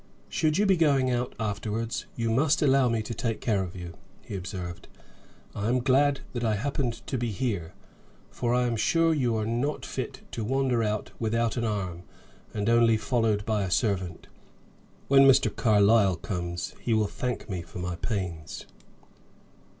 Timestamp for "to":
3.03-3.13, 7.05-7.19, 10.31-10.43